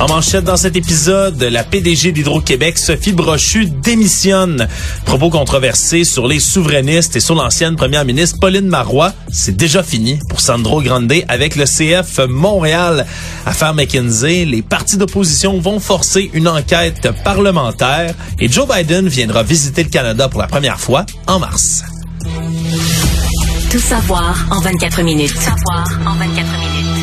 [0.00, 4.68] En manchette dans cet épisode, la PDG d'Hydro-Québec, Sophie Brochu, démissionne.
[5.04, 9.12] Propos controversés sur les souverainistes et sur l'ancienne première ministre Pauline Marois.
[9.30, 13.06] C'est déjà fini pour Sandro Grande avec le CF Montréal.
[13.46, 19.84] Affaire McKinsey, les partis d'opposition vont forcer une enquête parlementaire et Joe Biden viendra visiter
[19.84, 21.84] le Canada pour la première fois en mars.
[23.70, 25.32] Tout savoir en 24 minutes.
[25.32, 26.93] Tout savoir en 24 minutes.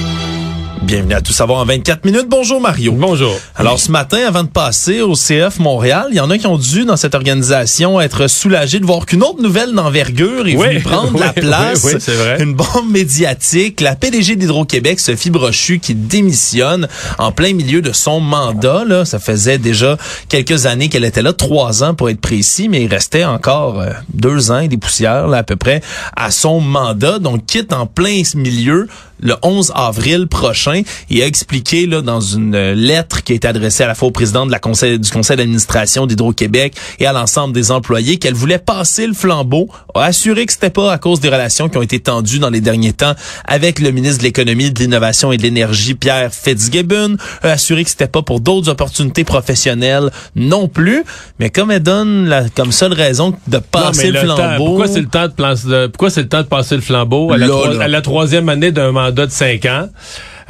[0.92, 2.26] Bienvenue à Tout savoir en 24 minutes.
[2.28, 2.92] Bonjour Mario.
[2.92, 3.32] Bonjour.
[3.56, 6.58] Alors ce matin, avant de passer au CF Montréal, il y en a qui ont
[6.58, 10.68] dû dans cette organisation être soulagés de voir qu'une autre nouvelle d'envergure est Oui.
[10.68, 11.86] venue prendre la place.
[11.86, 12.44] oui, oui, c'est vrai.
[12.44, 13.80] Une bombe médiatique.
[13.80, 18.84] La PDG d'Hydro-Québec, Sophie Brochu, qui démissionne en plein milieu de son mandat.
[18.86, 19.06] Là.
[19.06, 19.96] Ça faisait déjà
[20.28, 23.92] quelques années qu'elle était là, trois ans pour être précis, mais il restait encore euh,
[24.14, 25.80] deux ans et des poussières là, à peu près
[26.18, 27.20] à son mandat.
[27.20, 28.90] Donc quitte en plein milieu
[29.22, 33.48] le 11 avril prochain et a expliqué là, dans une euh, lettre qui a été
[33.48, 37.14] adressée à la fois au président de la conseil, du conseil d'administration d'Hydro-Québec et à
[37.14, 41.20] l'ensemble des employés qu'elle voulait passer le flambeau, a assuré que c'était pas à cause
[41.20, 43.14] des relations qui ont été tendues dans les derniers temps
[43.46, 47.90] avec le ministre de l'économie, de l'innovation et de l'énergie, Pierre Fitzgibbon, a assuré que
[47.90, 51.04] c'était pas pour d'autres opportunités professionnelles non plus,
[51.40, 54.66] mais comme elle donne la, comme seule raison de passer Non, le temps- flambeau.
[54.66, 55.56] pourquoi c'est le temps de, plan-
[55.92, 57.84] pourquoi c'est le temps de passer le flambeau à la, Là, troi- là.
[57.86, 59.88] à la troisième année d'un mandat de cinq ans?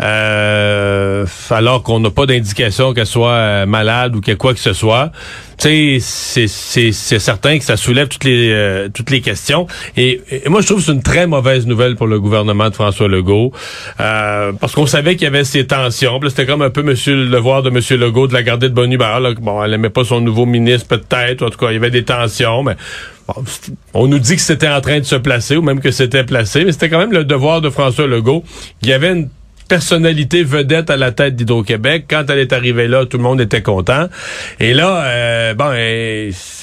[0.02, 4.74] Euh, alors qu'on n'a pas d'indication qu'elle soit euh, malade ou que quoi que ce
[4.74, 5.12] soit.
[5.60, 9.68] Tu sais, c'est- certain que ça soulève toutes les euh, toutes les questions.
[9.96, 13.08] Et, moi, je trouve que c'est une très mauvaise nouvelle pour le gouvernement de François
[13.08, 13.52] Legault,
[14.00, 16.20] euh, parce qu'on savait qu'il y avait ces tensions.
[16.28, 18.92] C'était comme un peu Monsieur le devoir de Monsieur Legault de la garder de bonne
[18.92, 19.20] humeur.
[19.20, 19.34] Là.
[19.40, 21.44] Bon, elle aimait pas son nouveau ministre peut-être.
[21.44, 22.76] En tout cas, il y avait des tensions, mais
[23.94, 26.66] on nous dit que c'était en train de se placer ou même que c'était placé,
[26.66, 28.44] mais c'était quand même le devoir de François Legault.
[28.82, 29.30] Il y avait une
[29.72, 32.04] personnalité vedette à la tête d'Hydro-Québec.
[32.10, 34.08] Quand elle est arrivée là, tout le monde était content.
[34.60, 35.72] Et là, euh, bon,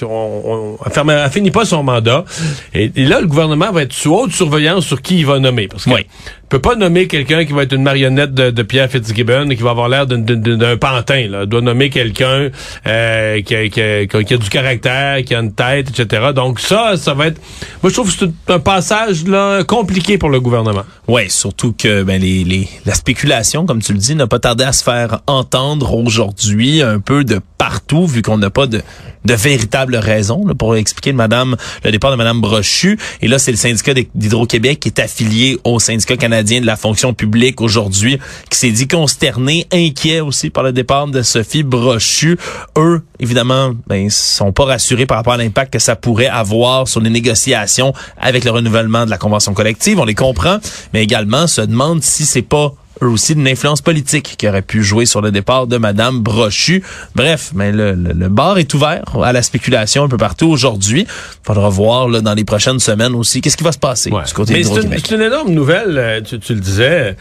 [0.02, 2.26] on, on, elle elle finit pas son mandat.
[2.74, 5.68] Et, et là, le gouvernement va être sous haute surveillance sur qui il va nommer.
[5.68, 6.06] Parce que Oui.
[6.48, 9.70] Peut pas nommer quelqu'un qui va être une marionnette de, Pierre Fitzgibbon et qui va
[9.70, 11.28] avoir l'air d'un- pantin.
[11.28, 11.42] Là.
[11.44, 12.48] Il doit nommer quelqu'un
[12.86, 16.28] euh, qui, a, du caractère, qui a une tête, etc.
[16.34, 17.40] Donc ça, ça va être...
[17.82, 20.84] Moi, je trouve que c'est un passage là, compliqué pour le gouvernement.
[21.06, 24.64] Ouais, surtout que ben, les, les, la spéculation, comme tu le dis, n'a pas tardé
[24.64, 28.82] à se faire entendre aujourd'hui un peu de partout, vu qu'on n'a pas de,
[29.24, 32.98] de véritable raison là, pour expliquer le, madame, le départ de Madame Brochu.
[33.20, 37.14] Et là, c'est le syndicat d'Hydro-Québec qui est affilié au syndicat canadien de la fonction
[37.14, 38.18] publique aujourd'hui,
[38.50, 42.38] qui s'est dit consterné, inquiet aussi par le départ de Sophie Brochu.
[42.76, 47.00] Eux, évidemment, ben, sont pas rassurés par rapport à l'impact que ça pourrait avoir sur
[47.00, 49.98] les négociations avec le renouvellement de la convention collective.
[49.98, 50.58] On les comprend,
[50.92, 52.72] mais également se demandent si c'est pas
[53.02, 56.82] eux aussi d'une influence politique qui aurait pu jouer sur le départ de Madame Brochu.
[57.14, 61.06] Bref, mais le, le, le bar est ouvert à la spéculation un peu partout aujourd'hui.
[61.42, 64.24] Faudra voir là, dans les prochaines semaines aussi qu'est-ce qui va se passer Ouais.
[64.24, 67.16] du côté Mais c'est une, c'est une énorme nouvelle, euh, tu, tu le disais,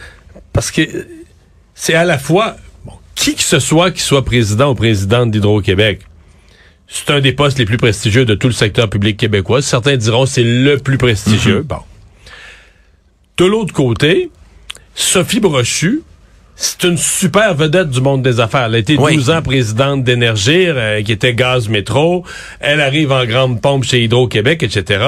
[0.52, 0.82] parce que
[1.74, 6.00] c'est à la fois bon, qui que ce soit qui soit président ou présidente d'Hydro-Québec.
[6.90, 9.60] C'est un des postes les plus prestigieux de tout le secteur public québécois.
[9.60, 11.62] Certains diront c'est le plus prestigieux.
[11.62, 11.76] Bon.
[13.36, 14.30] De l'autre côté,
[14.98, 16.02] Sophie Brochu,
[16.56, 18.64] c'est une super vedette du monde des affaires.
[18.64, 22.24] Elle a été 12 ans présidente d'Énergir, euh, qui était Gaz Métro.
[22.58, 25.04] Elle arrive en grande pompe chez Hydro-Québec, etc.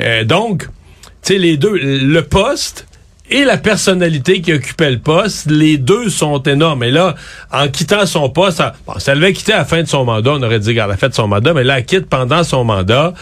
[0.00, 2.86] Euh, donc, tu sais, les deux, le poste
[3.30, 6.82] et la personnalité qui occupait le poste, les deux sont énormes.
[6.84, 7.14] Et là,
[7.52, 10.42] en quittant son poste, bon, ça devait quitter à la fin de son mandat, on
[10.42, 13.14] aurait dit qu'à la fin de son mandat, mais là, elle quitte pendant son mandat.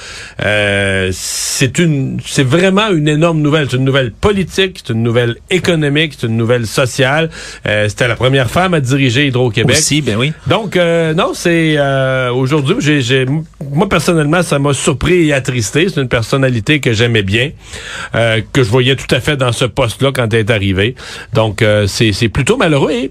[0.44, 3.68] Euh, c'est une, c'est vraiment une énorme nouvelle.
[3.70, 7.30] C'est une nouvelle politique, c'est une nouvelle économique, c'est une nouvelle sociale.
[7.66, 9.76] Euh, C'était la première femme à diriger Hydro-Québec.
[9.76, 10.32] Aussi, ben oui.
[10.46, 13.26] Donc, euh, non, c'est euh, aujourd'hui, j'ai, j'ai,
[13.70, 15.88] moi personnellement, ça m'a surpris et attristé.
[15.88, 17.50] C'est une personnalité que j'aimais bien,
[18.14, 20.94] euh, que je voyais tout à fait dans ce poste là quand elle est arrivée.
[21.32, 22.90] Donc, euh, c'est plutôt malheureux.
[22.90, 23.10] Et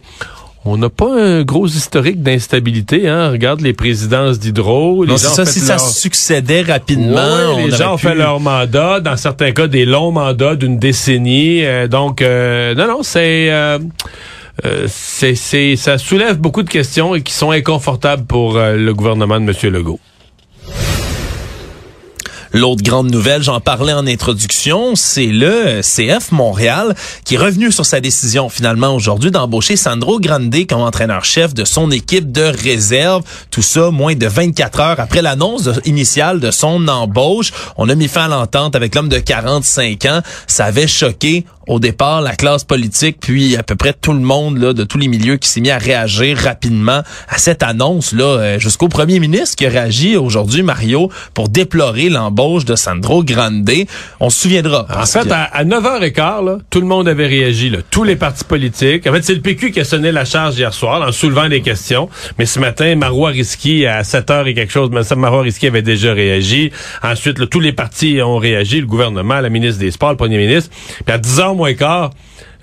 [0.70, 3.08] on n'a pas un gros historique d'instabilité.
[3.08, 3.32] Hein?
[3.32, 5.06] Regarde les présidences d'Hydro.
[5.06, 7.56] Non, c'est ça, si ça succédait rapidement.
[7.56, 11.64] Ouais, les gens ont fait leur mandat, dans certains cas des longs mandats d'une décennie.
[11.64, 13.48] Euh, donc, euh, non, non, c'est...
[13.50, 13.80] Euh,
[14.88, 19.46] c'est, c'est, ça soulève beaucoup de questions et qui sont inconfortables pour le gouvernement de
[19.46, 19.72] M.
[19.72, 20.00] Legault.
[22.58, 27.86] L'autre grande nouvelle, j'en parlais en introduction, c'est le CF Montréal qui est revenu sur
[27.86, 33.22] sa décision finalement aujourd'hui d'embaucher Sandro Grande comme entraîneur-chef de son équipe de réserve.
[33.52, 37.54] Tout ça moins de 24 heures après l'annonce initiale de son embauche.
[37.78, 40.22] On a mis fin à l'entente avec l'homme de 45 ans.
[40.48, 44.58] Ça avait choqué au départ la classe politique, puis à peu près tout le monde
[44.58, 48.24] là, de tous les milieux qui s'est mis à réagir rapidement à cette annonce là,
[48.24, 53.70] euh, jusqu'au premier ministre qui a réagi aujourd'hui, Mario, pour déplorer l'embauche de Sandro Grande.
[54.20, 54.86] On se souviendra.
[54.94, 59.08] En fait, à, 9h15, là, tout le monde avait réagi, là, tous les partis politiques.
[59.08, 61.62] En fait, c'est le PQ qui a sonné la charge hier soir en soulevant des
[61.62, 62.10] questions.
[62.38, 66.72] Mais ce matin, Marois Risky, à 7h et quelque chose, Marois Risky avait déjà réagi.
[67.04, 70.38] Ensuite, là, tous les partis ont réagi, le gouvernement, la ministre des Sports, le premier
[70.38, 70.72] ministre.
[71.06, 72.14] Puis à 10h moins quart,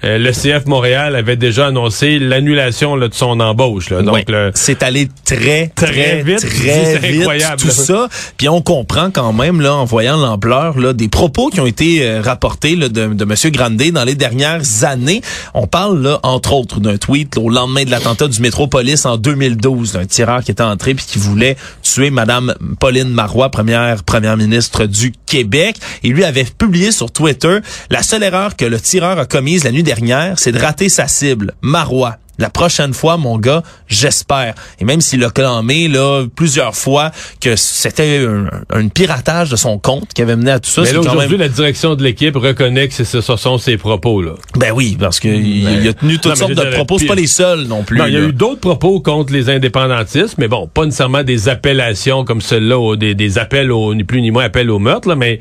[0.04, 3.90] euh, le CF Montréal avait déjà annoncé l'annulation de son embauche.
[3.90, 4.02] Là.
[4.02, 6.40] Donc, c'est allé très, très, vite.
[6.40, 7.60] Très vite, incroyable.
[7.60, 8.08] Tout ça.
[8.36, 12.06] Puis on comprend quand même, là, en voyant l'ampleur là, des propos qui ont été
[12.06, 13.52] euh, rapportés là, de, de M.
[13.52, 15.22] Grandet dans les dernières années.
[15.54, 19.92] On parle, là, entre autres, d'un tweet au lendemain de l'attentat du Métropolis en 2012,
[19.92, 24.86] d'un tireur qui était entré puis qui voulait tuer Madame Pauline Marois, première première ministre
[24.86, 25.76] du Québec.
[26.02, 27.58] Et lui avait publié sur Twitter
[27.90, 29.93] la seule erreur que le tireur a commise la nuit dernière,
[30.36, 32.18] c'est de rater sa cible, Marois.
[32.36, 34.54] La prochaine fois, mon gars, j'espère.
[34.80, 38.26] Et même s'il a clamé là plusieurs fois que c'était
[38.70, 40.82] un, piratage de son compte qui avait mené à tout ça.
[40.82, 44.20] Mais là, aujourd'hui, la direction de l'équipe reconnaît que ce sont ses propos.
[44.20, 44.32] là.
[44.56, 46.98] Ben oui, parce qu'il il a tenu toutes sortes de propos.
[46.98, 47.98] C'est pas les seuls non plus.
[47.98, 51.48] Non, il y a eu d'autres propos contre les indépendantistes, mais bon, pas nécessairement des
[51.48, 55.14] appellations comme celle-là, des, des appels au, ni plus ni moins appels au meurtre, là,
[55.14, 55.38] mais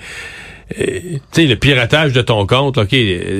[0.76, 2.96] tu sais, le piratage de ton compte, OK,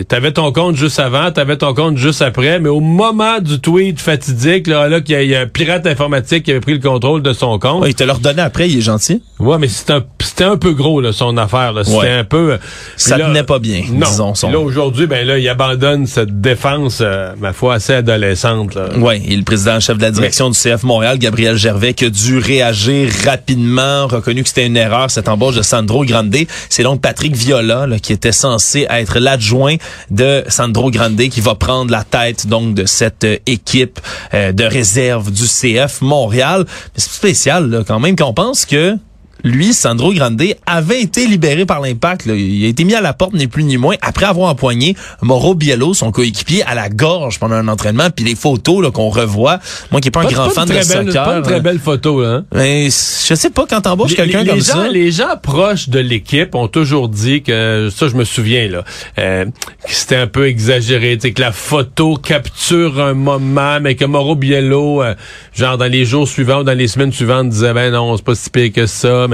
[0.08, 4.00] t'avais ton compte juste avant, t'avais ton compte juste après, mais au moment du tweet
[4.00, 7.34] fatidique, là, là qu'il y, a un pirate informatique qui avait pris le contrôle de
[7.34, 7.86] son compte.
[7.88, 9.22] il te l'a redonné après, il est gentil.
[9.40, 11.84] Ouais, mais c'était un, c'était un peu gros, là, son affaire, là.
[11.84, 12.58] C'était un peu...
[12.98, 14.08] Ça tenait pas bien, non.
[14.08, 14.36] disons.
[14.36, 14.52] Son...
[14.52, 18.90] Là, aujourd'hui, ben là, il abandonne cette défense, euh, ma foi, assez adolescente, là.
[18.98, 22.38] Ouais, et le président-chef de la direction du CF Montréal, Gabriel Gervais, qui a dû
[22.38, 26.34] réagir rapidement, reconnu que c'était une erreur, cette embauche de Sandro Grande.
[26.70, 29.76] C'est donc Patrick Viola, qui était censé être l'adjoint
[30.12, 34.00] de Sandro Grande, qui va prendre la tête donc de cette euh, équipe
[34.34, 36.66] euh, de réserve du CF Montréal.
[36.96, 38.98] C'est spécial là, quand même qu'on pense que
[39.44, 42.26] lui, Sandro Grande, avait été libéré par l'impact.
[42.26, 45.56] Il a été mis à la porte, ni plus ni moins, après avoir empoigné Mauro
[45.56, 48.10] Biello, son coéquipier, à la gorge pendant un entraînement.
[48.10, 49.60] Puis les photos qu'on revoit,
[49.92, 51.24] moi qui n'ai pas, un grand fan de soccer.
[51.24, 52.24] pas une très belle photo.
[52.24, 52.46] Hein?
[52.54, 54.88] Mais je sais pas, quand t'embauches quelqu'un comme ça...
[54.90, 58.84] Les gens proches de l'équipe ont toujours dit que, ça je me souviens, là,
[59.20, 64.36] euh, que c'était un peu exagéré, que la photo capture un moment, mais que Mauro
[64.36, 65.16] Biello, euh,
[65.54, 68.36] genre dans les jours suivants ou dans les semaines suivantes, disait, ben non, c'est pas
[68.36, 69.28] si pire que ça,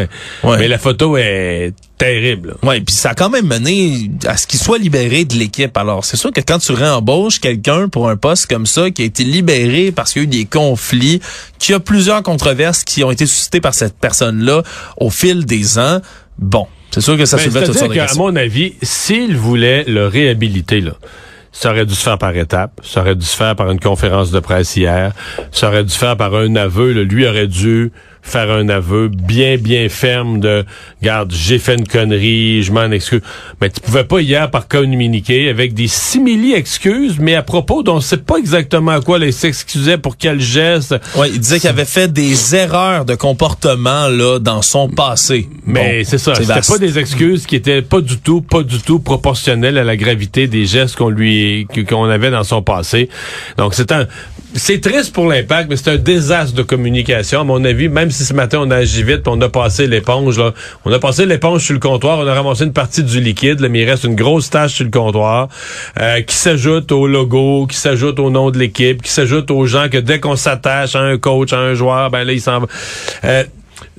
[0.43, 2.55] mais, la photo est terrible.
[2.63, 5.75] Oui, puis ça a quand même mené à ce qu'il soit libéré de l'équipe.
[5.77, 9.05] Alors, c'est sûr que quand tu réembauches quelqu'un pour un poste comme ça, qui a
[9.05, 11.19] été libéré parce qu'il y a eu des conflits,
[11.59, 14.63] qu'il y a plusieurs controverses qui ont été suscitées par cette personne-là
[14.97, 15.99] au fil des ans,
[16.37, 20.07] bon, c'est sûr que ça soulevait toutes sortes de À mon avis, s'il voulait le
[20.07, 20.93] réhabiliter, là,
[21.51, 22.79] ça aurait dû se faire par étapes.
[22.83, 25.13] Ça aurait dû se faire par une conférence de presse hier.
[25.51, 26.91] Ça aurait dû se faire par un aveu.
[26.91, 30.65] Lui aurait dû faire un aveu bien, bien ferme de,
[31.01, 33.21] regarde, j'ai fait une connerie, je m'en excuse.
[33.61, 37.95] Mais tu pouvais pas hier par communiquer avec des simili excuses, mais à propos dont
[37.95, 40.95] on sait pas exactement à quoi les s'excusait pour quel geste.
[41.15, 45.49] Ouais, il disait qu'il avait fait des erreurs de comportement là dans son passé.
[45.65, 48.79] Mais Bon, c'est ça, c'était pas des excuses qui étaient pas du tout, pas du
[48.79, 53.09] tout proportionnelles à la gravité des gestes qu'on lui, qu'on avait dans son passé.
[53.57, 54.07] Donc c'est un,
[54.55, 57.87] c'est triste pour l'impact, mais c'est un désastre de communication à mon avis.
[57.87, 60.53] Même si ce matin on a agi vite, puis on a passé l'éponge là,
[60.85, 63.69] on a passé l'éponge sur le comptoir, on a ramassé une partie du liquide, là,
[63.69, 65.49] mais il reste une grosse tâche sur le comptoir
[65.99, 69.87] euh, qui s'ajoute au logo, qui s'ajoute au nom de l'équipe, qui s'ajoute aux gens
[69.89, 72.67] que dès qu'on s'attache à un coach, à un joueur, ben là il s'en va.
[73.25, 73.43] Euh,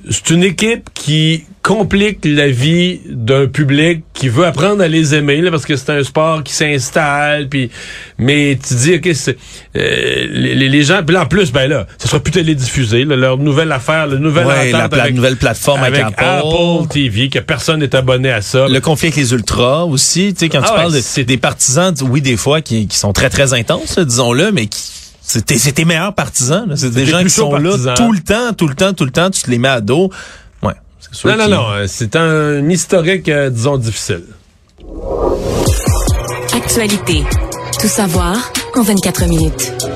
[0.09, 5.41] c'est une équipe qui complique la vie d'un public qui veut apprendre à les aimer
[5.41, 7.69] là, parce que c'est un sport qui s'installe puis
[8.17, 9.37] mais tu dis ok c'est
[9.77, 13.15] euh, les, les gens puis là, en plus ben là ça sera plus télédiffusé là,
[13.15, 16.23] leur nouvelle affaire le nouvel Ouais, la pla- nouvelle plateforme avec Apple.
[16.23, 20.39] Apple TV que personne n'est abonné à ça Le conflit avec les ultras aussi, tu
[20.39, 22.97] sais, quand Ah tu ouais, parles de- c'est- des partisans, oui, des fois, qui, qui
[22.97, 24.81] sont très, très intenses, disons-le, mais qui,
[25.31, 26.75] c'est tes, c'est tes meilleurs partisans, là.
[26.75, 29.29] C'est des gens qui sont là tout le temps, tout le temps, tout le temps,
[29.29, 30.09] tu te les mets à dos.
[30.61, 34.23] Ouais, c'est sûr non non non euh, c'est un historique euh, disons difficile
[36.53, 37.23] Actualité.
[37.79, 39.90] Tout savoir en 24 minutes.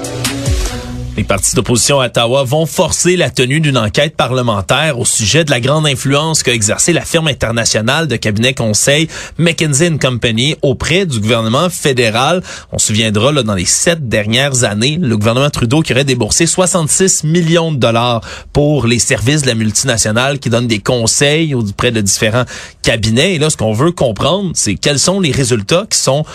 [1.17, 5.49] Les partis d'opposition à Ottawa vont forcer la tenue d'une enquête parlementaire au sujet de
[5.49, 9.07] la grande influence qu'a exercée la firme internationale de cabinet conseil
[9.37, 12.43] McKinsey Company auprès du gouvernement fédéral.
[12.73, 16.47] On se souviendra, là, dans les sept dernières années, le gouvernement Trudeau qui aurait déboursé
[16.47, 18.19] 66 millions de dollars
[18.51, 22.43] pour les services de la multinationale qui donne des conseils auprès de différents
[22.81, 23.35] cabinets.
[23.35, 26.25] Et là, ce qu'on veut comprendre, c'est quels sont les résultats qui sont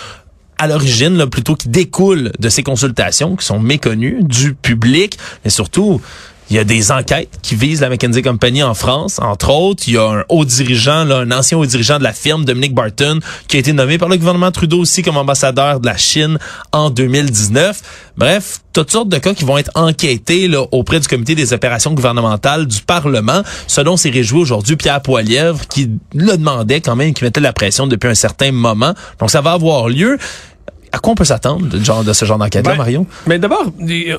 [0.60, 6.02] à l'origine, plutôt qui découlent de ces consultations qui sont méconnues du public, mais surtout,
[6.50, 9.84] il y a des enquêtes qui visent la McKinsey Company en France, entre autres.
[9.86, 12.74] Il y a un haut dirigeant, là, un ancien haut dirigeant de la firme, Dominic
[12.74, 16.38] Barton, qui a été nommé par le gouvernement Trudeau aussi comme ambassadeur de la Chine
[16.72, 17.80] en 2019.
[18.16, 21.92] Bref, toutes sortes de cas qui vont être enquêtés là, auprès du comité des opérations
[21.92, 27.14] gouvernementales du Parlement, ce dont s'est réjoui aujourd'hui Pierre Poilièvre, qui le demandait quand même,
[27.14, 28.94] qui mettait la pression depuis un certain moment.
[29.20, 30.18] Donc ça va avoir lieu.
[30.92, 33.06] À quoi on peut s'attendre de, genre, de ce genre d'enquête-là, Ben, Mario?
[33.26, 33.64] Mais d'abord,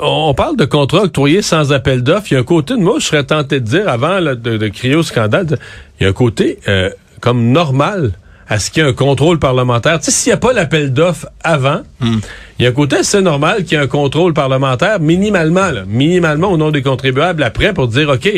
[0.01, 2.27] on parle de contrats octroyés sans appel d'offres.
[2.31, 4.57] Il y a un côté de moi, je serais tenté de dire, avant là, de,
[4.57, 5.57] de crier au scandale, de-
[5.99, 8.11] il y a un côté euh, comme normal
[8.47, 9.99] à ce qu'il y ait un contrôle parlementaire.
[9.99, 12.19] Tu sais, s'il n'y a pas l'appel d'offres avant, il
[12.59, 16.51] y a un côté assez normal qu'il y ait un contrôle parlementaire minimalement, là, minimalement
[16.51, 18.29] au nom des contribuables après pour dire, OK,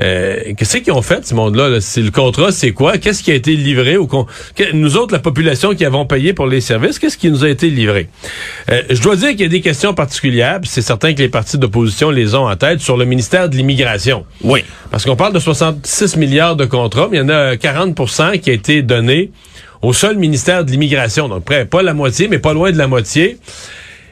[0.00, 1.68] euh, Qu'est-ce qu'ils ont fait, ce monde-là?
[1.68, 1.78] là?
[1.96, 2.98] Le contrat, c'est quoi?
[2.98, 4.26] Qu'est-ce qui a été livré au con...
[4.54, 7.48] que- Nous autres, la population qui avons payé pour les services, qu'est-ce qui nous a
[7.48, 8.08] été livré?
[8.70, 11.58] Euh, je dois dire qu'il y a des questions particulières, c'est certain que les partis
[11.58, 14.26] d'opposition les ont en tête sur le ministère de l'immigration.
[14.42, 14.64] Oui.
[14.90, 18.50] Parce qu'on parle de 66 milliards de contrats, mais il y en a 40% qui
[18.50, 19.30] a été donné
[19.82, 21.28] au seul ministère de l'immigration.
[21.28, 23.38] Donc, près, pas la moitié, mais pas loin de la moitié.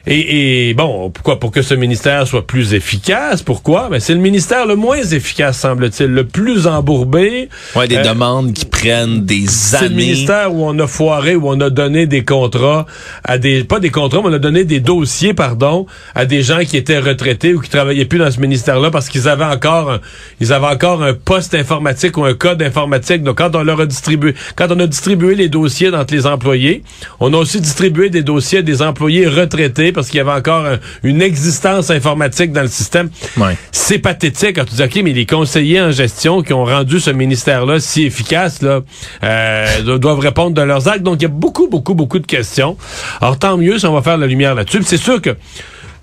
[0.07, 1.39] Et, et, bon, pourquoi?
[1.39, 3.41] Pour que ce ministère soit plus efficace.
[3.41, 3.87] Pourquoi?
[3.89, 7.49] Ben, c'est le ministère le moins efficace, semble-t-il, le plus embourbé.
[7.75, 9.95] Ouais, des Euh, demandes qui prennent des c'est le années.
[9.95, 12.85] ministère où on a foiré, où on a donné des contrats
[13.23, 16.59] à des, pas des contrats, mais on a donné des dossiers, pardon, à des gens
[16.59, 19.99] qui étaient retraités ou qui travaillaient plus dans ce ministère-là parce qu'ils avaient encore, un,
[20.39, 23.23] ils avaient encore un poste informatique ou un code informatique.
[23.23, 26.83] Donc, quand on leur a distribué, quand on a distribué les dossiers entre les employés,
[27.19, 30.65] on a aussi distribué des dossiers à des employés retraités parce qu'il y avait encore
[30.65, 33.09] un- une existence informatique dans le système.
[33.37, 33.57] Ouais.
[33.71, 37.09] C'est pathétique quand tu dis, OK, mais les conseillers en gestion qui ont rendu ce
[37.09, 38.81] ministère-là si efficace, là,
[39.23, 41.03] euh, do- doivent répondre de leurs actes.
[41.03, 42.77] Donc, il y a beaucoup, beaucoup, beaucoup de questions.
[43.21, 44.81] Alors, tant mieux si on va faire la lumière là-dessus.
[44.83, 45.35] C'est sûr que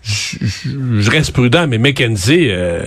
[0.02, 2.84] je- je je reste prudent, mais McKenzie, euh,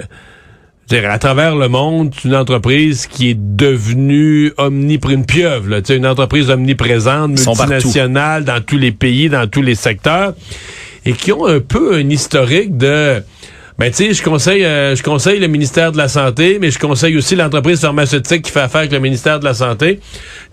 [0.92, 6.06] à travers le monde, c'est une entreprise qui est devenue omnipr une pieuvre, là, une
[6.06, 7.40] entreprise omniprésente,
[7.78, 10.34] multinationale, dans tous les pays, dans tous les secteurs,
[11.06, 13.24] et qui ont un peu un historique de...
[13.78, 16.80] Ben, tu sais, je conseille, euh, je conseille le ministère de la Santé, mais je
[16.80, 20.00] conseille aussi l'entreprise pharmaceutique qui fait affaire avec le ministère de la Santé.
[20.00, 20.02] Tu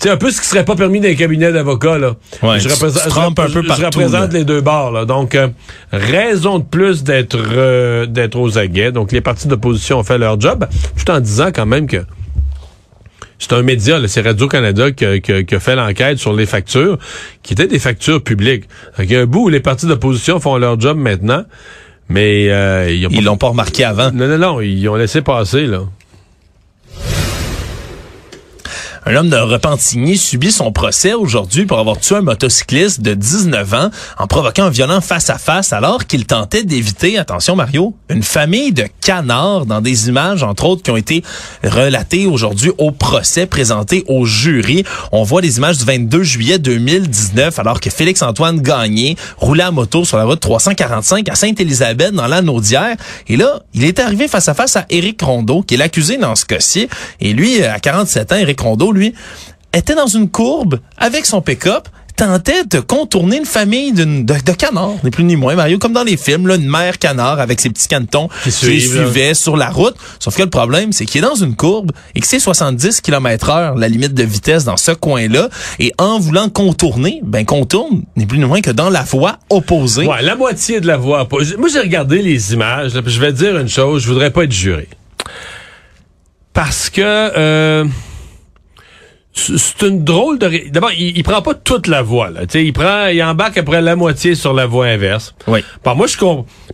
[0.00, 2.16] sais, un peu ce qui serait pas permis dans les cabinets d'avocats, là.
[2.42, 4.38] Ouais, je représente, un peu je représente là.
[4.38, 5.04] les deux bords, là.
[5.04, 5.47] Donc, euh,
[5.92, 8.90] raison de plus d'être euh, d'être aux aguets.
[8.90, 10.66] Donc, les partis d'opposition ont fait leur job,
[10.97, 11.99] tout en disant quand même que
[13.43, 16.47] c'est un média, c'est Radio-Canada qui, a- qui a- qui a fait l'enquête sur les
[16.47, 16.99] factures,
[17.43, 18.65] qui étaient des factures publiques.
[18.97, 21.45] Donc, il y a un bout où les partis d'opposition font leur job maintenant,
[22.09, 24.11] mais euh, ils ont Ils pas- l'ont pas remarqué avant.
[24.13, 25.81] Non, non, non, ils ont laissé passer, là.
[29.04, 33.75] Un homme de Repentigny subit son procès aujourd'hui pour avoir tué un motocycliste de 19
[33.75, 38.85] ans en provoquant un violent face-à-face alors qu'il tentait d'éviter, attention Mario, une famille de
[39.00, 41.25] canards dans des images, entre autres, qui ont été
[41.64, 44.85] relatées aujourd'hui au procès présenté au jury.
[45.11, 50.04] On voit des images du 22 juillet 2019 alors que Félix-Antoine Gagné roulait à moto
[50.04, 52.94] sur la route 345 à Sainte-Élisabeth dans la Naudière.
[53.26, 56.37] Et là, il est arrivé face à face à Éric Rondeau, qui est l'accusé dans
[56.37, 56.88] ce cas-ci.
[57.21, 59.15] Et lui, à 47 ans, Éric Rondeau, lui,
[59.73, 64.97] était dans une courbe avec son pick-up tentait de contourner une famille de, de, canards,
[65.03, 67.71] ni plus ni moins, Mario, comme dans les films, là, une mère canard avec ses
[67.71, 69.95] petits cantons qui, suivait sur la route.
[70.19, 73.51] Sauf que le problème, c'est qu'il est dans une courbe et que c'est 70 km
[73.51, 75.49] heure la limite de vitesse dans ce coin-là.
[75.79, 80.07] Et en voulant contourner, ben contourne, ni plus ni moins que dans la voie opposée.
[80.07, 81.57] Ouais, la moitié de la voie opposée.
[81.57, 84.53] Moi, j'ai regardé les images, là, je vais dire une chose, je voudrais pas être
[84.53, 84.89] juré.
[86.53, 87.01] Parce que...
[87.03, 87.85] Euh
[89.35, 92.73] c'est une drôle de d'abord il, il, prend pas toute la voie là tu il
[92.73, 96.17] prend il embarque après la moitié sur la voie inverse oui par moi je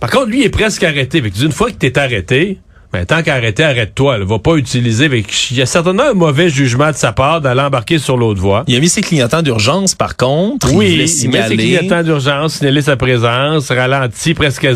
[0.01, 2.59] par contre lui il est presque arrêté fait une fois que t'es arrêté
[2.91, 4.25] ben, tant qu'arrêté, arrête-toi.
[4.25, 5.11] Va pas utiliser.
[5.51, 8.65] Il y a certainement un mauvais jugement de sa part d'aller embarquer sur l'autre voie.
[8.67, 10.73] Il a mis ses clignotants d'urgence, par contre.
[10.73, 14.67] Oui, il, il met ses clignotants d'urgence, signaler sa présence, ralenti presque...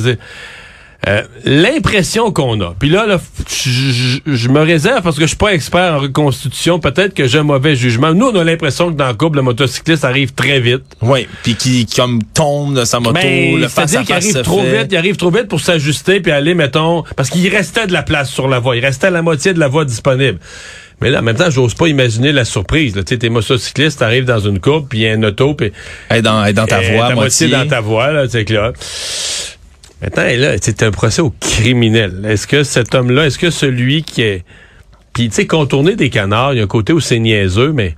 [1.09, 3.19] Euh, l'impression qu'on a, puis là, là
[3.49, 7.43] je me réserve parce que je suis pas expert en reconstitution, peut-être que j'ai un
[7.43, 8.15] mauvais jugement.
[8.15, 10.85] Nous, on a l'impression que dans le couple, le motocycliste arrive très vite.
[11.01, 14.63] Oui, puis qui comme tombe de sa moto, ben, le face à face arrive trop
[14.63, 18.05] vite, il arrive trop vite pour s'ajuster puis aller, mettons, parce qu'il restait de la
[18.05, 20.39] place sur la voie, il restait la moitié de la voie disponible.
[21.01, 22.93] Mais là, en même temps, j'ose pas imaginer la surprise.
[22.95, 25.73] Tu sais, t'es motocycliste, t'arrives dans une courbe, puis il y a un auto, puis...
[26.09, 28.73] Elle dans, dans ta voie, la moitié dans ta voie, là, tu sais, que là...
[30.03, 32.25] Maintenant, là, c'est un procès au criminel.
[32.29, 34.45] Est-ce que cet homme-là, est-ce que celui qui est...
[35.13, 37.95] Puis, tu sais, contourner des canards, il y a un côté où c'est niaiseux, mais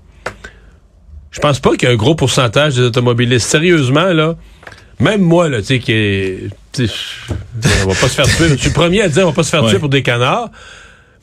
[1.31, 3.49] je pense pas qu'il y a un gros pourcentage des automobilistes.
[3.49, 4.35] Sérieusement, là,
[5.01, 6.51] même moi, là, tu sais, qui est...
[6.79, 8.49] on va pas se faire tuer.
[8.51, 10.51] Je suis le premier à dire on va pas se faire tuer pour des canards.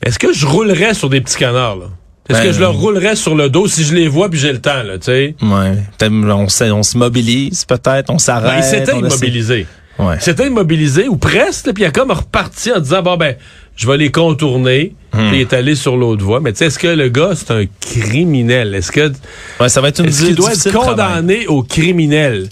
[0.02, 1.86] Est-ce que je roulerais sur des petits canards, là?
[2.28, 4.52] Est-ce que ben, je leur roulerais sur le dos si je les vois puis j'ai
[4.52, 5.34] le temps, là, tu sais?
[5.42, 6.08] Ouais.
[6.08, 8.50] On, on se mobilise, peut-être, on s'arrête.
[8.50, 9.66] Ben, il s'était immobilisé.
[9.98, 10.16] Ouais.
[10.20, 13.36] C'était immobilisé ou presque, puis il a comme reparti en disant bon ben
[13.76, 14.94] je vais les contourner.
[15.12, 16.40] Puis il est allé sur l'autre voie.
[16.40, 18.74] Mais tu sais, est-ce que le gars c'est un criminel?
[18.74, 19.12] Est-ce que
[19.60, 22.48] ouais, ça va être une est-ce qu'il doit être condamné au criminel?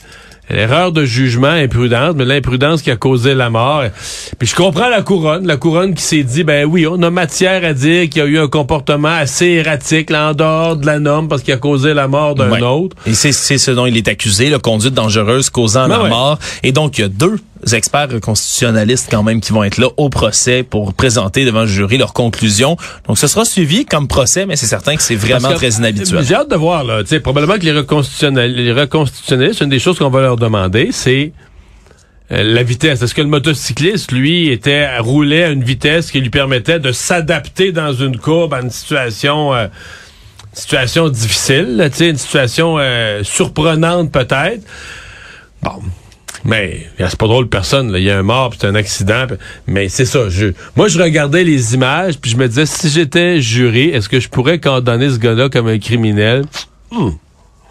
[0.51, 3.85] L'erreur de jugement imprudente, mais l'imprudence qui a causé la mort.
[4.39, 7.65] Puis je comprends la couronne, la couronne qui s'est dit, ben oui, on a matière
[7.65, 10.99] à dire qu'il y a eu un comportement assez erratique, là, en dehors de la
[10.99, 12.97] norme, parce qu'il a causé la mort d'un autre.
[13.07, 16.39] Et c'est ce dont il est accusé, la conduite dangereuse causant ben la mort.
[16.63, 17.39] Et donc, il y a deux
[17.73, 21.99] experts constitutionnalistes quand même qui vont être là au procès pour présenter devant le jury
[21.99, 22.77] leurs conclusions.
[23.07, 26.25] Donc ce sera suivi comme procès, mais c'est certain que c'est vraiment très inhabituel.
[26.25, 27.03] J'ai hâte de voir là.
[27.05, 27.73] sais, probablement que les,
[28.73, 31.33] reconstitutionnalistes, une des choses qu'on va leur demander, c'est
[32.33, 33.03] euh, la vitesse.
[33.03, 37.73] Est-ce que le motocycliste, lui, était roulait à une vitesse qui lui permettait de s'adapter
[37.73, 39.67] dans une courbe à une situation euh,
[40.53, 44.63] situation difficile, une situation euh, surprenante peut-être?
[45.63, 45.81] Bon,
[46.45, 47.93] mais c'est pas drôle personne.
[47.97, 49.27] Il y a un mort, c'est un accident.
[49.67, 50.29] Mais c'est ça.
[50.29, 54.21] Je, moi, je regardais les images, puis je me disais, si j'étais juré, est-ce que
[54.21, 56.45] je pourrais condamner ce gars-là comme un criminel?
[56.91, 57.11] Hmm,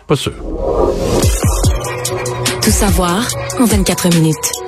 [0.07, 0.33] pas sûr.
[2.61, 3.27] Tout savoir
[3.59, 4.58] en 24 minutes.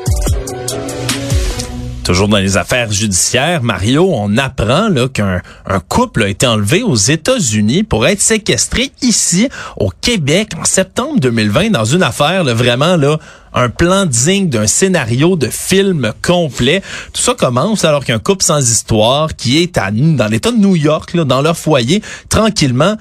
[2.03, 6.95] Toujours dans les affaires judiciaires, Mario, on apprend qu'un un couple a été enlevé aux
[6.95, 12.97] États-Unis pour être séquestré ici au Québec en septembre 2020 dans une affaire là, vraiment
[12.97, 13.19] là
[13.53, 16.81] un plan digne d'un scénario de film complet.
[17.13, 20.75] Tout ça commence alors qu'un couple sans histoire qui est à, dans l'État de New
[20.75, 22.95] York, là, dans leur foyer, tranquillement,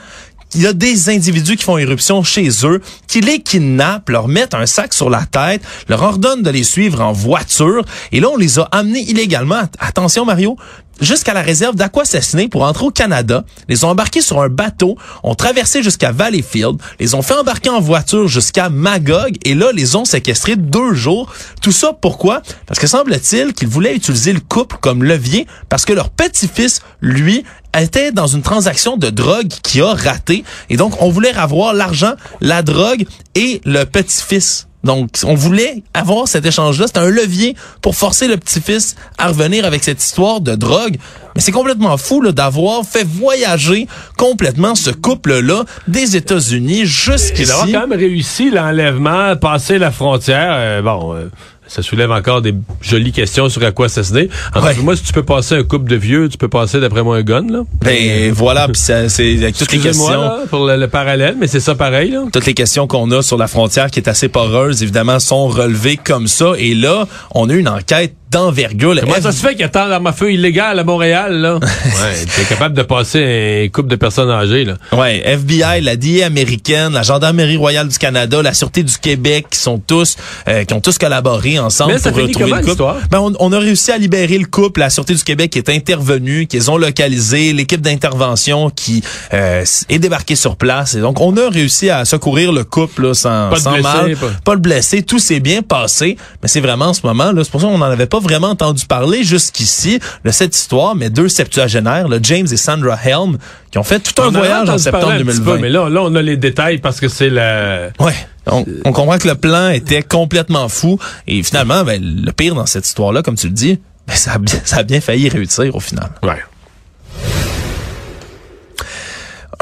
[0.54, 4.54] il y a des individus qui font éruption chez eux, qui les kidnappent, leur mettent
[4.54, 8.36] un sac sur la tête, leur ordonnent de les suivre en voiture, et là, on
[8.36, 9.62] les a amenés illégalement.
[9.78, 10.56] Attention, Mario,
[11.00, 15.34] jusqu'à la réserve d'Aquassassiné pour entrer au Canada, les ont embarqués sur un bateau, ont
[15.34, 20.04] traversé jusqu'à Valleyfield, les ont fait embarquer en voiture jusqu'à Magog et là, les ont
[20.04, 21.32] séquestrés deux jours.
[21.62, 22.42] Tout ça, pourquoi?
[22.66, 27.44] Parce que semble-t-il qu'ils voulaient utiliser le couple comme levier parce que leur petit-fils, lui,
[27.78, 32.14] était dans une transaction de drogue qui a raté et donc on voulait avoir l'argent,
[32.40, 36.86] la drogue et le petit-fils donc, on voulait avoir cet échange-là.
[36.86, 40.96] C'était un levier pour forcer le petit-fils à revenir avec cette histoire de drogue.
[41.34, 47.52] Mais c'est complètement fou d'avoir fait voyager complètement ce couple-là des États-Unis jusqu'ici.
[47.68, 50.54] Il a quand même réussi l'enlèvement, passer la frontière.
[50.54, 51.28] Euh, bon, euh,
[51.70, 52.52] ça soulève encore des
[52.82, 54.28] jolies questions sur à quoi ça se dit.
[54.56, 54.74] En Ouais.
[54.74, 57.18] fait, moi, si tu peux passer un couple de vieux, tu peux passer, d'après moi,
[57.18, 57.60] un gun, là.
[57.84, 60.10] Ben voilà, puis ça, c'est avec toutes les questions.
[60.10, 62.24] là, pour le, le parallèle, mais c'est ça pareil, là.
[62.32, 65.96] toutes les questions qu'on a sur la frontière qui est assez poreuse, évidemment, sont relevées
[65.96, 66.54] comme ça.
[66.58, 67.06] Et là,
[67.36, 68.94] on a une enquête d'envergure.
[69.00, 71.34] Comment F- ça se fait qu'il y a tant d'armes à feu illégales à Montréal,
[71.40, 71.54] là?
[71.84, 74.74] ouais, t'es capable de passer un couple de personnes âgées, là.
[74.92, 79.58] Ouais, FBI, la DIA américaine, la Gendarmerie royale du Canada, la Sûreté du Québec, qui
[79.58, 80.16] sont tous,
[80.48, 83.08] euh, qui ont tous collaboré ensemble Mais ça pour retrouver comment, le couple.
[83.10, 84.80] Ben, on, on a réussi à libérer le couple.
[84.80, 89.02] La Sûreté du Québec est intervenue, qu'ils ont localisé, l'équipe d'intervention qui
[89.34, 90.94] euh, est débarquée sur place.
[90.94, 94.26] Et donc, on a réussi à secourir le couple là, sans, Pas sans mal, pas-
[94.44, 95.02] pas le blessé.
[95.02, 96.16] Tout s'est bien passé.
[96.42, 98.50] Mais c'est vraiment en ce moment, là, c'est pour ça qu'on n'en avait pas vraiment
[98.50, 100.94] entendu parler jusqu'ici de cette histoire.
[100.94, 103.38] Mais deux septuagénaires, là, James et Sandra Helm,
[103.70, 105.52] qui ont fait tout un On voyage en septembre parler un petit 2020.
[105.52, 107.88] peu, mais là, là, on a les détails parce que c'est la...
[107.98, 108.14] Ouais.
[108.46, 110.98] On, on comprend que le plan était complètement fou.
[111.26, 114.38] Et finalement, ben, le pire dans cette histoire-là, comme tu le dis, ben, ça, a
[114.38, 116.10] bien, ça a bien failli réussir au final.
[116.22, 116.42] Ouais.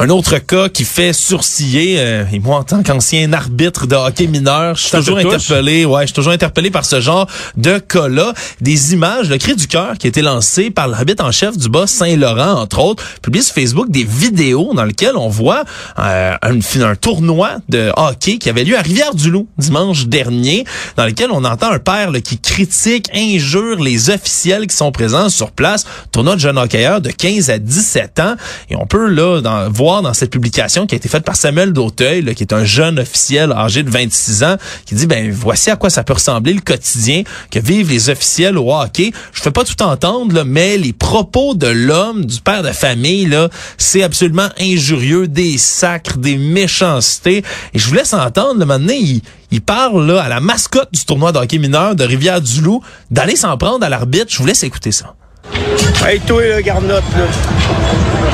[0.00, 4.28] Un autre cas qui fait sourciller, euh, et moi en tant qu'ancien arbitre de hockey
[4.28, 8.32] mineur, je suis toujours interpellé, ouais, je suis toujours interpellé par ce genre de cas-là.
[8.61, 11.68] Des images, le cri du cœur qui a été lancé par l'arbitre en chef du
[11.68, 15.64] bas Saint-Laurent, entre autres, publie sur Facebook des vidéos dans lesquelles on voit
[15.98, 20.64] euh, un, un tournoi de hockey qui avait lieu à Rivière-du-Loup dimanche dernier,
[20.96, 25.28] dans lequel on entend un père là, qui critique, injure les officiels qui sont présents
[25.28, 25.87] sur place.
[26.12, 28.37] Tournoi de jeunes hockeyeurs de 15 à 17 ans.
[28.70, 31.72] Et on peut là dans- voir dans cette publication qui a été faite par Samuel
[31.72, 35.77] Dauteuil, qui est un jeune officiel âgé de 26 ans, qui dit, ben voici à
[35.77, 39.12] quoi ça peut ressembler le quotidien que vivent les officiels au hockey.
[39.33, 43.48] Je fais pas tout entendre, mais les propos de l'homme, du père de famille, là,
[43.79, 47.42] c'est absolument injurieux, des sacres, des méchancetés.
[47.72, 48.94] Et je vous laisse entendre, le maintenant,
[49.51, 53.57] il, parle là, à la mascotte du tournoi de hockey mineur de Rivière-du-Loup d'aller s'en
[53.57, 54.27] prendre à l'arbitre.
[54.29, 55.14] Je vous laisse écouter ça.
[56.07, 58.27] Hey, toi, là, garnotte, là.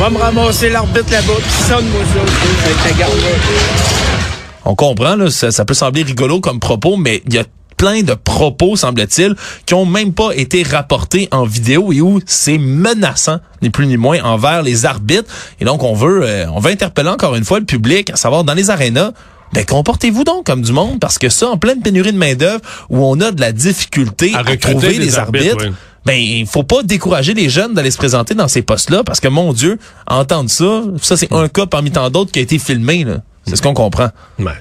[0.00, 4.22] Va me ramasser l'arbitre là-bas, pis sonne-moi ça, toi, avec ta garnotte.
[4.64, 7.44] On comprend, là, ça, ça peut sembler rigolo comme propos, mais il y a
[7.76, 9.34] plein de propos, semble-t-il,
[9.66, 13.96] qui ont même pas été rapportés en vidéo et où c'est menaçant, ni plus ni
[13.96, 15.28] moins, envers les arbitres.
[15.60, 18.44] Et donc, on veut, euh, on veut interpeller encore une fois le public, à savoir
[18.44, 19.10] dans les arénas,
[19.52, 23.04] ben, comportez-vous donc comme du monde, parce que ça, en pleine pénurie de main-d'œuvre, où
[23.04, 25.74] on a de la difficulté À trouver des les arbitres, arbitres, oui.
[26.04, 29.28] Ben, il faut pas décourager les jeunes d'aller se présenter dans ces postes-là, parce que,
[29.28, 33.04] mon Dieu, entendre ça, ça, c'est un cas parmi tant d'autres qui a été filmé,
[33.04, 33.18] là.
[33.46, 34.08] C'est ce qu'on comprend.
[34.38, 34.52] Ouais.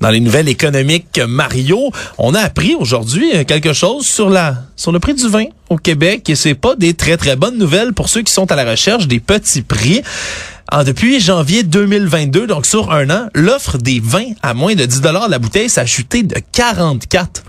[0.00, 4.92] Dans les nouvelles économiques Mario, on a appris aujourd'hui euh, quelque chose sur la sur
[4.92, 8.08] le prix du vin au Québec et c'est pas des très très bonnes nouvelles pour
[8.08, 10.02] ceux qui sont à la recherche des petits prix.
[10.68, 15.00] Ah, depuis janvier 2022, donc sur un an, l'offre des vins à moins de 10
[15.00, 17.42] dollars la bouteille, ça a chuté de 44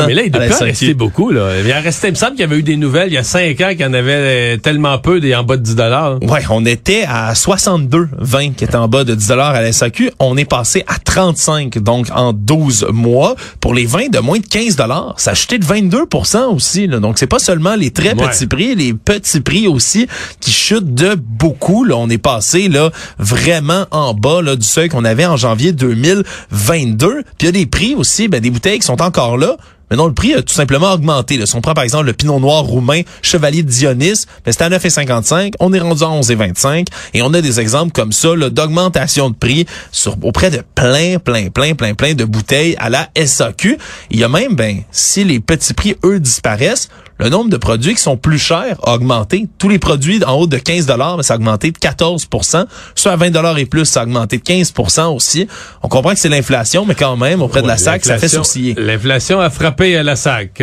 [0.00, 1.50] Ouais, mais là, il doit la pas rester beaucoup, là.
[1.64, 3.22] Il, en restait, il me semble qu'il y avait eu des nouvelles il y a
[3.22, 6.22] cinq ans qu'il y en avait euh, tellement peu des en bas de 10 dollars.
[6.22, 9.72] Ouais, on était à 62 vins qui étaient en bas de 10 dollars à la
[9.72, 10.10] SAQ.
[10.18, 13.34] On est passé à 35 donc en 12 mois.
[13.60, 16.86] Pour les vins de moins de 15 dollars, ça a chuté de 22% aussi.
[16.86, 16.98] Là.
[17.00, 18.28] Donc c'est pas seulement les très Ouais.
[18.28, 20.06] petits prix, les petits prix aussi
[20.40, 21.84] qui chutent de beaucoup.
[21.84, 25.72] Là, on est passé là vraiment en bas là, du seuil qu'on avait en janvier
[25.72, 27.22] 2022.
[27.22, 29.56] Puis il y a des prix aussi, ben, des bouteilles qui sont encore là.
[29.90, 31.36] Mais non, le prix a tout simplement augmenté.
[31.36, 31.46] Là.
[31.46, 35.54] Si on prend par exemple le Pinot Noir roumain Chevalier Dionys, ben, c'était à 9,55.
[35.60, 36.86] On est rendu à 11,25.
[37.14, 41.48] Et on a des exemples comme ça d'augmentation de prix sur auprès de plein, plein,
[41.48, 43.78] plein, plein, plein de bouteilles à la SAQ.
[44.10, 47.94] Il y a même, ben, si les petits prix, eux, disparaissent, le nombre de produits
[47.94, 49.48] qui sont plus chers a augmenté.
[49.58, 53.16] Tous les produits en haut de 15 dollars, ça a augmenté de 14% Ceux à
[53.16, 55.48] 20 dollars et plus, ça a augmenté de 15% aussi.
[55.82, 58.28] On comprend que c'est l'inflation, mais quand même, auprès de la Ouais, SAC, ça fait
[58.28, 58.74] sourciller.
[58.78, 60.62] L'inflation a frappé à la SAC.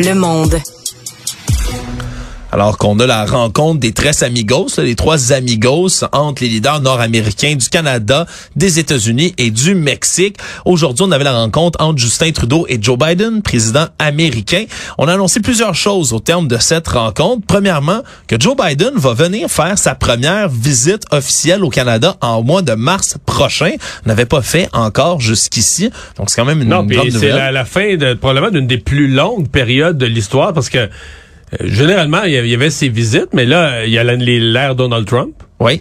[0.00, 0.58] Le monde.
[2.50, 7.56] Alors qu'on a la rencontre des Tres Amigos, les trois amigos entre les leaders nord-américains
[7.56, 10.38] du Canada, des États-Unis et du Mexique.
[10.64, 14.64] Aujourd'hui, on avait la rencontre entre Justin Trudeau et Joe Biden, président américain.
[14.96, 17.42] On a annoncé plusieurs choses au terme de cette rencontre.
[17.46, 22.62] Premièrement, que Joe Biden va venir faire sa première visite officielle au Canada en mois
[22.62, 23.72] de mars prochain.
[24.06, 25.90] On n'avait pas fait encore jusqu'ici.
[26.16, 27.36] Donc, c'est quand même une Non, grande puis c'est nouvelle.
[27.36, 30.88] la, la fin de probablement d'une des plus longues périodes de l'histoire parce que
[31.60, 34.04] généralement il y avait- ces visites, mais là il y a
[34.40, 35.80] l'ère Donald Trump Oui.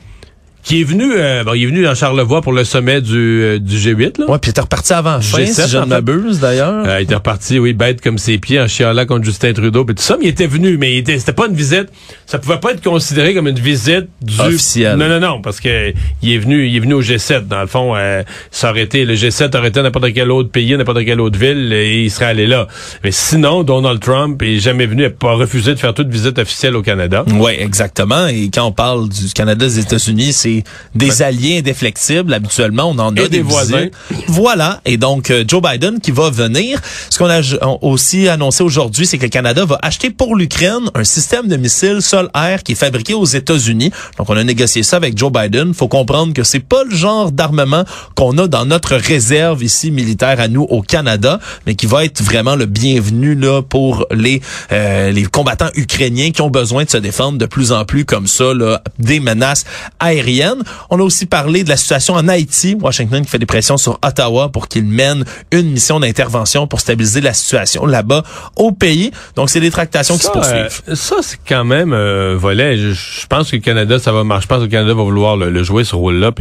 [0.67, 3.57] Qui est venu, euh, bon, il est venu dans Charlevoix pour le sommet du, euh,
[3.57, 4.19] du G8.
[4.19, 4.25] Là.
[4.29, 5.89] Ouais, puis il était reparti avant fin, G7, si je en ne fait.
[5.91, 6.83] m'abuse d'ailleurs.
[6.85, 9.95] Euh, il était reparti, oui, bête comme ses pieds en chialant contre Justin Trudeau, puis
[9.95, 11.87] tout ça, mais il était venu, mais il était- c'était pas une visite,
[12.25, 14.37] ça pouvait pas être considéré comme une visite du...
[14.41, 14.97] Officielle.
[14.97, 17.67] Non, non, non, parce que il est venu, il est venu au G7, dans le
[17.67, 21.21] fond, euh, ça aurait été, le G7 aurait été n'importe quel autre pays, n'importe quelle
[21.21, 22.67] autre ville, et il serait allé là.
[23.05, 26.37] Mais sinon, Donald Trump est jamais venu, il a pas refusé de faire toute visite
[26.39, 27.23] officielle au Canada.
[27.35, 28.27] Oui, exactement.
[28.27, 30.56] Et quand on parle du Canada des États-Unis, c'est
[30.95, 32.33] des alliés indéflectibles.
[32.33, 33.87] Habituellement, on en a Et des voisins.
[34.27, 34.81] Voilà.
[34.85, 36.79] Et donc, euh, Joe Biden qui va venir.
[37.09, 37.41] Ce qu'on a
[37.81, 42.01] aussi annoncé aujourd'hui, c'est que le Canada va acheter pour l'Ukraine un système de missiles
[42.01, 43.91] sol-air qui est fabriqué aux États-Unis.
[44.17, 45.73] Donc, on a négocié ça avec Joe Biden.
[45.73, 47.83] Faut comprendre que c'est pas le genre d'armement
[48.15, 52.21] qu'on a dans notre réserve ici militaire à nous au Canada, mais qui va être
[52.21, 54.41] vraiment le bienvenu là pour les
[54.71, 58.27] euh, les combattants ukrainiens qui ont besoin de se défendre de plus en plus comme
[58.27, 59.65] ça là, des menaces
[59.99, 60.46] aériennes.
[60.89, 63.99] On a aussi parlé de la situation en Haïti, Washington qui fait des pressions sur
[64.05, 68.23] Ottawa pour qu'il mène une mission d'intervention pour stabiliser la situation là-bas
[68.55, 69.11] au pays.
[69.35, 70.81] Donc c'est des tractations qui se Ça, poursuivent.
[70.89, 72.77] euh, ça, c'est quand même un volet.
[72.77, 74.43] Je, je pense que le Canada, ça va marcher.
[74.43, 76.31] Je pense que le Canada va vouloir le, le jouer ce rôle-là.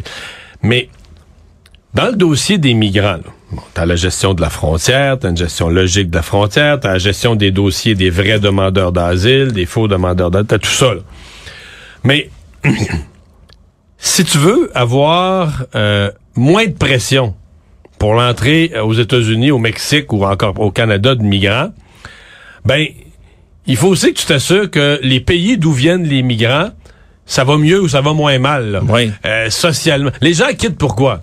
[0.62, 0.88] Mais
[1.95, 3.21] dans le dossier des migrants, là,
[3.53, 6.92] bon, t'as la gestion de la frontière, t'as une gestion logique de la frontière, t'as
[6.92, 10.95] la gestion des dossiers des vrais demandeurs d'asile, des faux demandeurs d'asile, t'as tout ça.
[10.95, 11.01] là.
[12.05, 12.31] Mais
[14.16, 17.35] si tu veux avoir euh, moins de pression
[17.98, 21.68] pour l'entrée aux États-Unis, au Mexique ou encore au Canada de migrants,
[22.64, 22.87] ben
[23.66, 26.70] il faut aussi que tu t'assures que les pays d'où viennent les migrants,
[27.26, 28.81] ça va mieux ou ça va moins mal, là.
[28.88, 29.12] Oui.
[29.26, 30.12] Euh, socialement.
[30.22, 31.20] Les gens quittent pourquoi?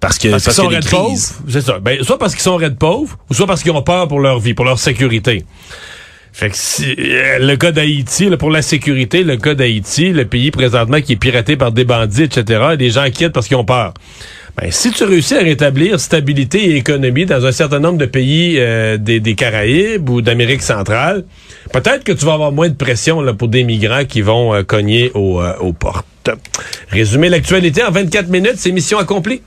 [0.00, 1.50] Parce que Parce qu'ils parce sont qu'il y a raides des pauvres.
[1.50, 1.80] C'est ça.
[1.80, 4.38] Ben, soit parce qu'ils sont raides pauvres, ou soit parce qu'ils ont peur pour leur
[4.38, 5.44] vie, pour leur sécurité.
[6.32, 10.50] Fait que si, euh, le cas d'Haïti, pour la sécurité, le cas d'Haïti, le pays
[10.50, 13.92] présentement qui est piraté par des bandits, etc., les gens quittent parce qu'ils ont peur.
[14.56, 18.56] Ben, si tu réussis à rétablir stabilité et économie dans un certain nombre de pays
[18.58, 21.24] euh, des, des Caraïbes ou d'Amérique centrale,
[21.72, 24.62] peut-être que tu vas avoir moins de pression là, pour des migrants qui vont euh,
[24.62, 26.30] cogner aux, aux portes.
[26.90, 29.42] Résumer l'actualité en 24 minutes, c'est mission accomplie.